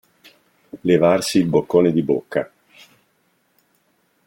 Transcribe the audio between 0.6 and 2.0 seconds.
Levarsi il boccone